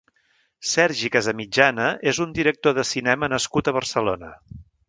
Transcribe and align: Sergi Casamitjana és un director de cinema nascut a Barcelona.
Sergi 0.69 1.11
Casamitjana 1.15 1.85
és 2.13 2.21
un 2.27 2.35
director 2.39 2.77
de 2.81 2.89
cinema 2.95 3.33
nascut 3.37 3.71
a 3.73 3.79
Barcelona. 3.81 4.37